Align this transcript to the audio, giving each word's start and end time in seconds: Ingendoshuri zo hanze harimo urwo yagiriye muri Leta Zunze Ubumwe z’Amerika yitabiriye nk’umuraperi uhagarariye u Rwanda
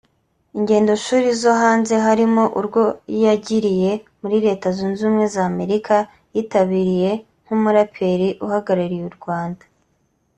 Ingendoshuri 0.57 1.27
zo 1.41 1.51
hanze 1.61 1.93
harimo 2.05 2.43
urwo 2.59 2.83
yagiriye 3.23 3.91
muri 4.21 4.37
Leta 4.45 4.67
Zunze 4.75 4.99
Ubumwe 5.03 5.25
z’Amerika 5.33 5.95
yitabiriye 6.35 7.11
nk’umuraperi 7.43 8.27
uhagarariye 8.45 9.03
u 9.11 9.13
Rwanda 9.19 9.63